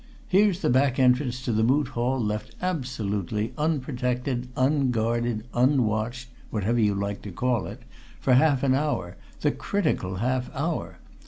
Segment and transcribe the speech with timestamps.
[0.27, 6.95] Here's the back entrance to the Moot Hall left absolutely unprotected, unguarded, unwatched whatever you
[6.95, 7.83] like to call it
[8.19, 10.97] for half an hour, the critical half hour.